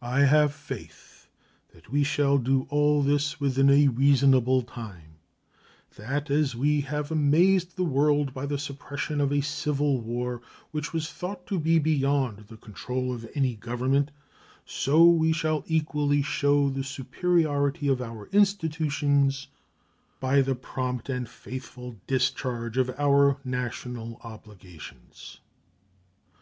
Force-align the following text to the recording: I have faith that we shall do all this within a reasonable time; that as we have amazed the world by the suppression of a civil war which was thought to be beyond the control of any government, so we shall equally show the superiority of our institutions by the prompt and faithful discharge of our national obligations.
I 0.00 0.20
have 0.20 0.54
faith 0.54 1.28
that 1.74 1.90
we 1.90 2.04
shall 2.04 2.38
do 2.38 2.66
all 2.70 3.02
this 3.02 3.38
within 3.38 3.68
a 3.68 3.88
reasonable 3.88 4.62
time; 4.62 5.16
that 5.96 6.30
as 6.30 6.54
we 6.56 6.80
have 6.80 7.10
amazed 7.10 7.76
the 7.76 7.84
world 7.84 8.32
by 8.32 8.46
the 8.46 8.56
suppression 8.58 9.20
of 9.20 9.30
a 9.30 9.42
civil 9.42 10.00
war 10.00 10.40
which 10.70 10.94
was 10.94 11.12
thought 11.12 11.46
to 11.48 11.60
be 11.60 11.78
beyond 11.78 12.46
the 12.48 12.56
control 12.56 13.12
of 13.12 13.28
any 13.34 13.54
government, 13.56 14.10
so 14.64 15.04
we 15.04 15.34
shall 15.34 15.64
equally 15.66 16.22
show 16.22 16.70
the 16.70 16.82
superiority 16.82 17.88
of 17.88 18.00
our 18.00 18.28
institutions 18.32 19.48
by 20.18 20.40
the 20.40 20.54
prompt 20.54 21.10
and 21.10 21.28
faithful 21.28 21.96
discharge 22.06 22.78
of 22.78 22.88
our 22.98 23.36
national 23.44 24.18
obligations. 24.24 25.40